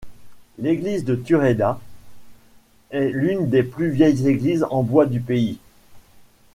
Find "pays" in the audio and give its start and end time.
5.19-5.59